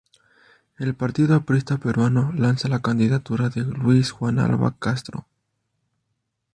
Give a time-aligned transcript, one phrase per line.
[0.79, 5.27] El Partido Aprista Peruano lanza la candidatura de Luis Juan Alva Castro.